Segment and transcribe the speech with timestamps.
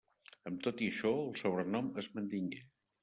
[0.51, 2.65] Amb tot i això, el sobrenom es mantingué.